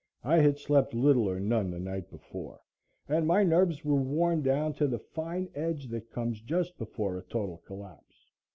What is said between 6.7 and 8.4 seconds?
before a total collapse.